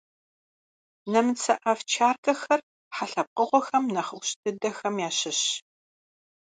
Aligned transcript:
Нэмыцэ 1.11 1.53
овчаркэхэр 1.71 2.59
хьэ 2.95 3.05
лъэпкъыгъуэ 3.11 3.79
нэхъ 3.93 4.11
ӏущ 4.17 4.29
дыдэхэм 4.41 4.95
ящыщщ. 5.09 5.47